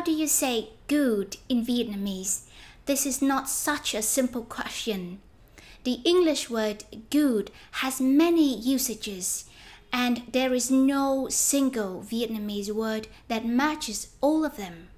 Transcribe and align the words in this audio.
How 0.00 0.06
do 0.06 0.12
you 0.12 0.28
say 0.28 0.70
good 0.88 1.36
in 1.50 1.62
Vietnamese? 1.62 2.44
This 2.86 3.04
is 3.04 3.20
not 3.20 3.50
such 3.50 3.92
a 3.92 4.00
simple 4.00 4.44
question. 4.44 5.20
The 5.84 6.00
English 6.06 6.48
word 6.48 6.84
good 7.10 7.50
has 7.82 8.00
many 8.00 8.58
usages, 8.58 9.44
and 9.92 10.22
there 10.32 10.54
is 10.54 10.70
no 10.70 11.28
single 11.28 12.00
Vietnamese 12.00 12.72
word 12.72 13.08
that 13.28 13.44
matches 13.44 14.08
all 14.22 14.42
of 14.42 14.56
them. 14.56 14.88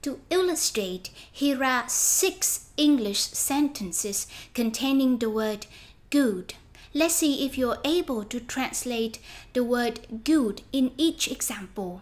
To 0.00 0.18
illustrate, 0.30 1.10
here 1.30 1.62
are 1.62 1.86
six 1.86 2.70
English 2.78 3.20
sentences 3.20 4.26
containing 4.54 5.18
the 5.18 5.28
word 5.28 5.66
good. 6.08 6.54
Let's 6.94 7.16
see 7.16 7.44
if 7.44 7.58
you're 7.58 7.82
able 7.84 8.24
to 8.24 8.40
translate 8.40 9.18
the 9.52 9.62
word 9.62 10.24
good 10.24 10.62
in 10.72 10.92
each 10.96 11.30
example. 11.30 12.00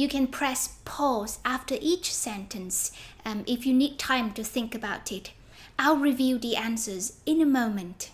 You 0.00 0.08
can 0.08 0.28
press 0.28 0.78
pause 0.86 1.40
after 1.44 1.76
each 1.78 2.10
sentence 2.10 2.90
um, 3.26 3.44
if 3.46 3.66
you 3.66 3.74
need 3.74 3.98
time 3.98 4.32
to 4.32 4.42
think 4.42 4.74
about 4.74 5.12
it. 5.12 5.32
I'll 5.78 5.98
review 5.98 6.38
the 6.38 6.56
answers 6.56 7.18
in 7.26 7.42
a 7.42 7.44
moment. 7.44 8.10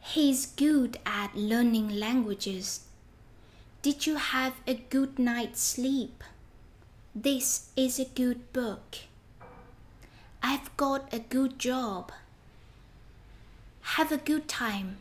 He's 0.00 0.46
good 0.46 0.98
at 1.06 1.36
learning 1.36 2.00
languages. 2.00 2.80
Did 3.80 4.08
you 4.08 4.16
have 4.16 4.54
a 4.66 4.74
good 4.74 5.16
night's 5.16 5.60
sleep? 5.60 6.24
This 7.14 7.68
is 7.76 8.00
a 8.00 8.06
good 8.06 8.52
book. 8.52 8.96
I've 10.42 10.76
got 10.76 11.14
a 11.14 11.20
good 11.20 11.60
job. 11.60 12.10
Have 13.94 14.10
a 14.10 14.16
good 14.16 14.48
time. 14.48 14.96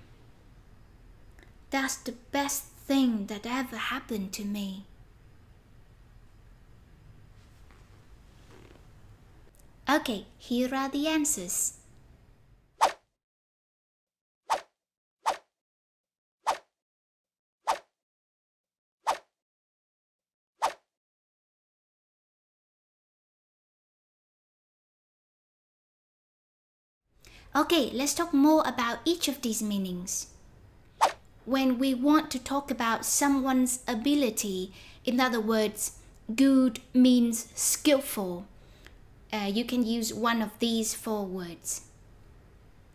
That's 1.72 1.96
the 1.96 2.14
best 2.32 2.66
thing 2.90 3.28
that 3.28 3.46
ever 3.46 3.78
happened 3.78 4.34
to 4.34 4.44
me. 4.44 4.84
Okay, 9.88 10.26
here 10.40 10.74
are 10.74 10.90
the 10.90 11.06
answers. 11.08 11.78
Okay, 27.56 27.92
let's 27.94 28.16
talk 28.16 28.34
more 28.34 28.64
about 28.66 28.98
each 29.06 29.28
of 29.28 29.44
these 29.44 29.62
meanings. 29.62 30.39
When 31.50 31.80
we 31.80 31.96
want 31.96 32.30
to 32.30 32.38
talk 32.38 32.70
about 32.70 33.04
someone's 33.04 33.80
ability, 33.88 34.72
in 35.04 35.20
other 35.20 35.42
words, 35.42 35.94
good 36.36 36.80
means 36.94 37.48
skillful, 37.56 38.46
uh, 39.34 39.50
you 39.52 39.66
can 39.66 39.84
use 39.84 40.14
one 40.14 40.44
of 40.44 40.52
these 40.60 40.94
four 40.94 41.26
words. 41.26 41.82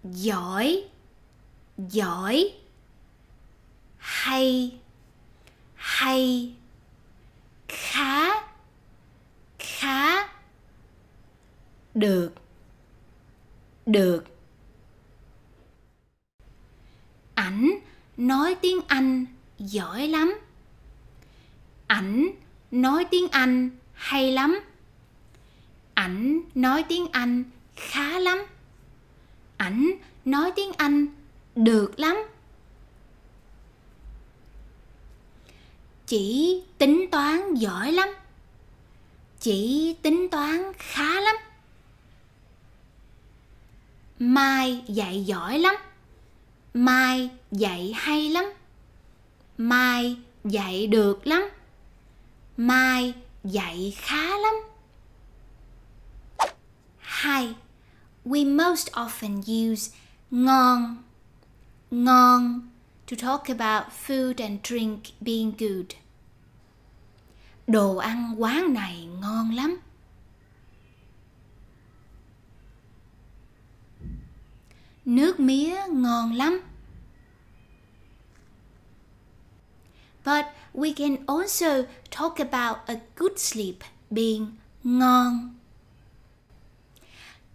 Giỏi, 0.08 0.84
giỏi, 1.78 2.52
hay, 3.98 4.78
hay, 5.74 6.54
khá, 7.66 8.44
khá, 9.58 10.28
được, 11.94 12.32
được. 13.86 14.33
Nói 18.16 18.56
tiếng 18.62 18.80
Anh 18.86 19.26
giỏi 19.58 20.08
lắm. 20.08 20.38
Ảnh 21.86 22.30
nói 22.70 23.06
tiếng 23.10 23.28
Anh 23.28 23.70
hay 23.94 24.32
lắm. 24.32 24.60
Ảnh 25.94 26.40
nói 26.54 26.84
tiếng 26.88 27.06
Anh 27.12 27.44
khá 27.76 28.18
lắm. 28.18 28.38
Ảnh 29.56 29.90
nói 30.24 30.52
tiếng 30.56 30.72
Anh 30.76 31.06
được 31.54 32.00
lắm. 32.00 32.16
Chỉ 36.06 36.62
tính 36.78 37.06
toán 37.10 37.54
giỏi 37.54 37.92
lắm. 37.92 38.08
Chỉ 39.40 39.94
tính 40.02 40.28
toán 40.30 40.72
khá 40.78 41.20
lắm. 41.20 41.36
Mai 44.18 44.84
dạy 44.88 45.24
giỏi 45.24 45.58
lắm. 45.58 45.74
Mai 46.74 47.30
dạy 47.52 47.92
hay 47.96 48.28
lắm. 48.28 48.44
Mai 49.58 50.16
dạy 50.44 50.86
được 50.86 51.26
lắm. 51.26 51.48
Mai 52.56 53.14
dạy 53.44 53.94
khá 53.96 54.38
lắm. 54.38 54.54
Hai. 56.98 57.54
We 58.24 58.44
most 58.44 58.90
often 58.94 59.42
use 59.42 59.90
ngon, 60.30 61.02
ngon 61.90 62.70
to 63.06 63.16
talk 63.16 63.48
about 63.48 63.92
food 63.92 64.34
and 64.38 64.60
drink 64.62 65.00
being 65.20 65.52
good. 65.58 65.86
Đồ 67.66 67.96
ăn 67.96 68.34
quán 68.38 68.74
này 68.74 69.08
ngon 69.20 69.50
lắm. 69.50 69.76
Nước 75.04 75.40
mía 75.40 75.86
ngon 75.86 76.32
lắm. 76.32 76.60
But 80.24 80.46
we 80.74 80.92
can 80.92 81.16
also 81.26 81.84
talk 82.10 82.38
about 82.38 82.76
a 82.86 82.96
good 83.16 83.38
sleep 83.38 83.76
being 84.10 84.46
ngon. 84.84 85.54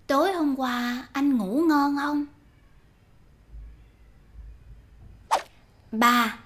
Tối 0.08 0.34
hôm 0.34 0.56
qua 0.56 1.08
anh 1.14 1.38
ngủ 1.38 1.64
ngon 1.68 1.98
không? 1.98 2.26
3. 5.92 6.38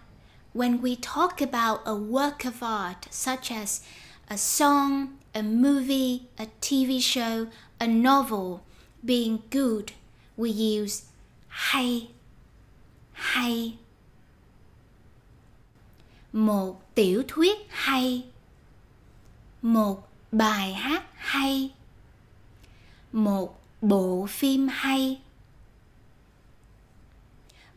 When 0.54 0.82
we 0.82 0.96
talk 0.96 1.42
about 1.42 1.80
a 1.86 1.96
work 1.96 2.46
of 2.46 2.62
art 2.62 3.08
such 3.12 3.52
as 3.52 3.82
a 4.30 4.38
song, 4.38 5.08
a 5.34 5.42
movie, 5.42 6.22
a 6.38 6.46
TV 6.62 7.00
show, 7.02 7.48
a 7.80 7.88
novel 7.88 8.60
being 9.04 9.40
good, 9.52 9.92
we 10.38 10.50
use 10.50 11.04
hay, 11.48 12.10
hay. 13.14 13.78
Một 16.34 16.96
tiểu 16.96 17.24
thuyết 17.28 17.58
hay. 17.70 18.26
Một 19.62 20.10
bài 20.32 20.74
hát 20.74 21.04
hay. 21.16 21.74
Một 23.12 23.62
bộ 23.82 24.26
phim 24.30 24.68
hay. 24.72 25.22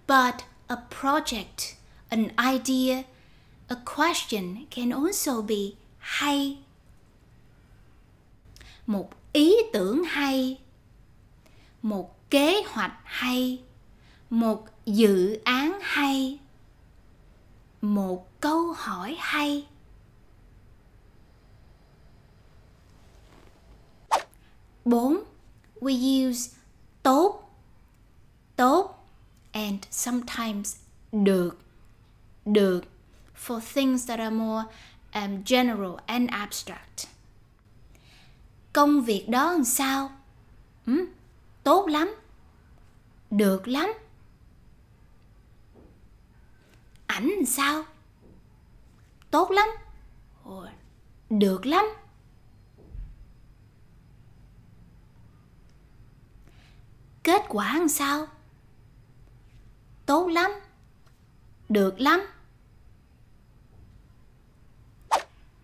But 0.06 0.34
a 0.69 0.77
project, 0.91 1.75
an 2.09 2.28
idea, 2.39 3.03
a 3.69 3.77
question 3.97 4.66
can 4.71 4.91
also 4.91 5.43
be 5.43 5.75
hay. 5.99 6.59
Một 8.87 9.11
ý 9.33 9.56
tưởng 9.72 10.05
hay. 10.05 10.59
Một 11.83 12.31
kế 12.31 12.63
hoạch 12.69 12.93
hay. 13.05 13.63
Một 14.31 14.67
dự 14.87 15.41
án 15.45 15.79
hay. 15.83 16.39
Một 17.81 18.41
câu 18.41 18.73
hỏi 18.73 19.17
hay. 19.21 19.67
Bốn, 24.85 25.25
we 25.81 26.29
use 26.29 26.51
tốt, 27.03 27.51
tốt 28.57 29.09
and 29.53 29.84
sometimes 29.91 30.77
được, 31.13 31.59
được 32.45 32.84
for 33.47 33.61
things 33.61 34.09
that 34.09 34.19
are 34.19 34.31
more 34.31 34.65
um, 35.15 35.43
general 35.45 35.97
and 36.07 36.31
abstract. 36.31 37.07
Công 38.72 39.03
việc 39.03 39.29
đó 39.29 39.53
làm 39.53 39.65
sao? 39.65 40.11
Tốt 41.66 41.89
lắm. 41.89 42.15
Được 43.30 43.68
lắm. 43.68 43.92
Ảnh 47.07 47.47
sao? 47.47 47.84
Tốt 49.30 49.51
lắm. 49.51 49.68
Được 51.30 51.66
lắm. 51.66 51.84
Kết 57.22 57.42
quả 57.48 57.78
làm 57.78 57.89
sao? 57.89 58.27
Tốt 60.07 60.28
lắm. 60.28 60.51
Được 61.69 62.01
lắm. 62.01 62.21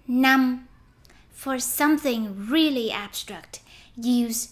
năm, 0.06 0.66
For 1.44 1.58
something 1.58 2.48
really 2.50 2.88
abstract, 2.88 3.60
use 3.96 4.50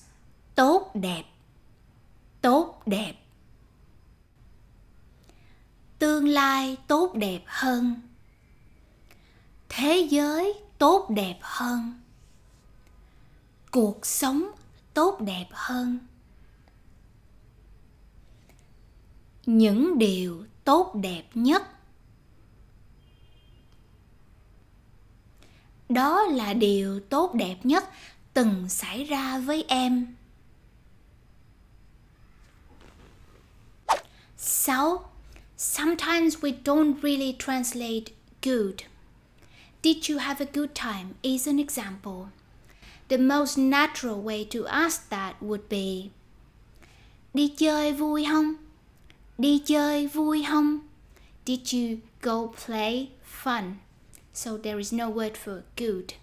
tốt 0.54 0.90
đẹp. 0.94 1.24
Tốt 2.40 2.82
đẹp. 2.86 3.14
Tương 5.98 6.28
lai 6.28 6.76
tốt 6.86 7.14
đẹp 7.14 7.42
hơn. 7.46 8.00
thế 9.68 10.06
giới 10.10 10.54
tốt 10.78 11.10
đẹp 11.10 11.38
hơn 11.40 12.00
cuộc 13.70 14.06
sống 14.06 14.50
tốt 14.94 15.20
đẹp 15.20 15.46
hơn 15.52 15.98
những 19.46 19.98
điều 19.98 20.44
tốt 20.64 20.94
đẹp 20.94 21.24
nhất 21.34 21.62
đó 25.88 26.22
là 26.22 26.52
điều 26.52 27.00
tốt 27.00 27.34
đẹp 27.34 27.56
nhất 27.62 27.84
từng 28.34 28.68
xảy 28.68 29.04
ra 29.04 29.38
với 29.38 29.64
em 29.68 30.14
So, 34.42 35.04
sometimes 35.54 36.40
we 36.40 36.50
don't 36.50 37.02
really 37.02 37.34
translate 37.34 38.16
good. 38.40 38.84
Did 39.82 40.08
you 40.08 40.16
have 40.16 40.40
a 40.40 40.46
good 40.46 40.74
time 40.74 41.16
is 41.22 41.46
an 41.46 41.58
example. 41.58 42.30
The 43.08 43.18
most 43.18 43.58
natural 43.58 44.18
way 44.18 44.46
to 44.46 44.66
ask 44.66 45.10
that 45.10 45.42
would 45.42 45.68
be 45.68 46.10
Đi 47.34 47.48
chơi 47.56 47.92
vui 47.92 48.24
không? 48.24 48.54
Đi 49.38 49.62
chơi 49.66 50.06
vui 50.06 50.44
không? 50.48 50.78
Did 51.44 51.72
you 51.72 51.98
go 52.22 52.46
play 52.66 53.10
fun? 53.22 53.74
So 54.32 54.56
there 54.56 54.78
is 54.78 54.92
no 54.92 55.10
word 55.10 55.36
for 55.36 55.64
good. 55.76 56.14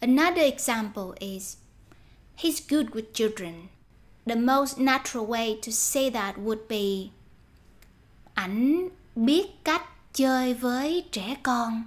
Another 0.00 0.42
example 0.42 1.14
is 1.20 1.56
He's 2.36 2.60
good 2.60 2.94
with 2.94 3.12
children. 3.12 3.68
The 4.28 4.36
most 4.36 4.78
natural 4.78 5.24
way 5.24 5.58
to 5.62 5.72
say 5.72 6.10
that 6.10 6.36
would 6.38 6.68
be 6.68 7.10
Ảnh 8.34 8.88
biết 9.16 9.64
cách 9.64 9.82
chơi 10.12 10.54
với 10.54 11.04
trẻ 11.12 11.36
con. 11.42 11.82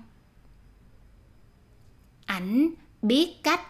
Ảnh 2.26 2.72
biết 3.02 3.44
cách 3.44 3.62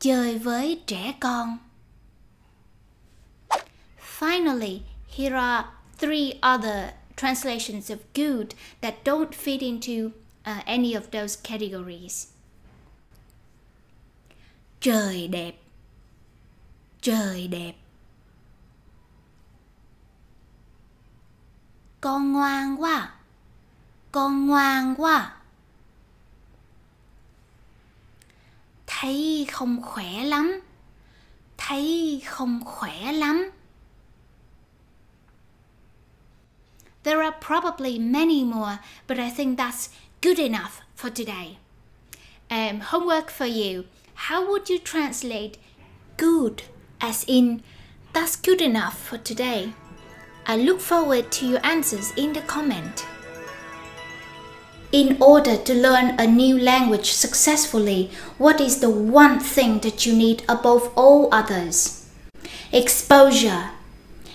chơi 0.00 0.38
với 0.38 0.80
trẻ 0.86 1.14
con. 1.20 1.58
Finally, 4.18 4.80
here 5.16 5.36
are 5.36 5.68
three 5.98 6.32
other 6.42 6.90
translations 7.16 7.90
of 7.90 7.98
good 8.14 8.46
that 8.80 8.94
don't 9.04 9.30
fit 9.30 9.60
into 9.60 10.12
uh, 10.46 10.64
any 10.66 10.94
of 10.94 11.10
those 11.10 11.36
categories. 11.42 12.26
Trời 14.80 15.28
đẹp. 15.28 15.54
Trời 17.00 17.48
đẹp. 17.48 17.81
Con 22.02 22.32
ngoan 22.32 22.76
quá. 22.82 23.10
Con 24.12 24.46
ngoan 24.46 24.94
quá. 24.98 25.32
Thấy 28.86 29.46
không 29.52 29.82
khỏe 29.82 30.24
lắm. 30.24 30.60
Thấy 31.58 32.22
không 32.26 32.60
khỏe 32.64 33.12
lắm. 33.12 33.50
There 37.02 37.22
are 37.22 37.36
probably 37.40 37.98
many 37.98 38.44
more, 38.44 38.78
but 39.08 39.18
I 39.18 39.30
think 39.30 39.58
that's 39.58 39.88
good 40.22 40.38
enough 40.38 40.82
for 40.96 41.10
today. 41.10 41.56
Um, 42.50 42.80
homework 42.80 43.30
for 43.30 43.46
you. 43.46 43.84
How 44.14 44.46
would 44.46 44.68
you 44.68 44.78
translate 44.78 45.52
good 46.18 46.62
as 47.00 47.24
in 47.26 47.60
that's 48.12 48.36
good 48.36 48.60
enough 48.60 48.94
for 49.10 49.18
today? 49.18 49.72
I 50.44 50.56
look 50.56 50.80
forward 50.80 51.30
to 51.32 51.46
your 51.46 51.64
answers 51.64 52.12
in 52.16 52.32
the 52.32 52.40
comment. 52.40 53.06
In 54.90 55.16
order 55.22 55.56
to 55.56 55.74
learn 55.74 56.18
a 56.18 56.26
new 56.26 56.58
language 56.58 57.12
successfully, 57.12 58.10
what 58.38 58.60
is 58.60 58.80
the 58.80 58.90
one 58.90 59.40
thing 59.40 59.78
that 59.80 60.04
you 60.04 60.14
need 60.14 60.42
above 60.48 60.92
all 60.96 61.28
others? 61.32 62.10
Exposure. 62.72 63.70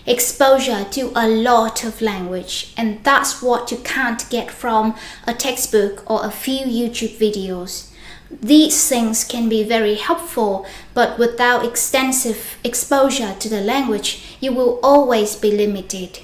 Exposure 0.05 0.85
to 0.91 1.11
a 1.13 1.27
lot 1.27 1.83
of 1.83 2.01
language, 2.01 2.73
and 2.77 3.03
that's 3.03 3.41
what 3.41 3.69
you 3.71 3.77
can't 3.77 4.27
get 4.29 4.49
from 4.49 4.95
a 5.27 5.33
textbook 5.33 6.09
or 6.09 6.25
a 6.25 6.31
few 6.31 6.65
YouTube 6.65 7.17
videos. 7.17 7.91
These 8.29 8.89
things 8.89 9.23
can 9.23 9.47
be 9.47 9.63
very 9.63 9.95
helpful, 9.95 10.65
but 10.93 11.17
without 11.17 11.63
extensive 11.65 12.57
exposure 12.63 13.35
to 13.39 13.49
the 13.49 13.61
language, 13.61 14.37
you 14.39 14.51
will 14.51 14.79
always 14.83 15.35
be 15.35 15.49
limited. 15.51 16.19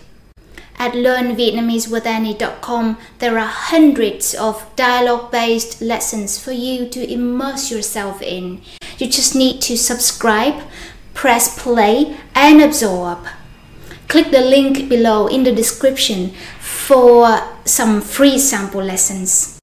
At 0.77 0.93
learnvietnamesewithani.com, 0.93 2.97
there 3.19 3.39
are 3.39 3.47
hundreds 3.47 4.33
of 4.33 4.69
dialogue 4.75 5.31
based 5.31 5.81
lessons 5.81 6.37
for 6.37 6.51
you 6.51 6.89
to 6.89 7.09
immerse 7.09 7.71
yourself 7.71 8.21
in. 8.21 8.61
You 8.97 9.07
just 9.07 9.33
need 9.35 9.61
to 9.61 9.77
subscribe, 9.77 10.61
press 11.13 11.57
play, 11.57 12.17
and 12.35 12.61
absorb. 12.61 13.25
Click 14.07 14.31
the 14.31 14.41
link 14.41 14.89
below 14.89 15.27
in 15.27 15.43
the 15.43 15.51
description 15.51 16.31
for 16.59 17.39
some 17.65 18.01
free 18.01 18.37
sample 18.37 18.83
lessons. 18.83 19.51